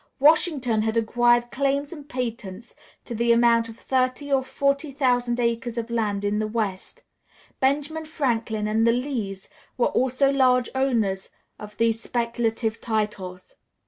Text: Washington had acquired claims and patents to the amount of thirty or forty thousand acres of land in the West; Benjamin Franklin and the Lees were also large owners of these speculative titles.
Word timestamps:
Washington 0.19 0.81
had 0.81 0.97
acquired 0.97 1.51
claims 1.51 1.93
and 1.93 2.09
patents 2.09 2.73
to 3.05 3.13
the 3.13 3.31
amount 3.31 3.69
of 3.69 3.77
thirty 3.77 4.33
or 4.33 4.43
forty 4.43 4.91
thousand 4.91 5.39
acres 5.39 5.77
of 5.77 5.91
land 5.91 6.25
in 6.25 6.39
the 6.39 6.47
West; 6.47 7.03
Benjamin 7.59 8.05
Franklin 8.07 8.65
and 8.67 8.87
the 8.87 8.91
Lees 8.93 9.47
were 9.77 9.89
also 9.89 10.31
large 10.31 10.69
owners 10.73 11.29
of 11.59 11.77
these 11.77 12.01
speculative 12.01 12.81
titles. 12.81 13.57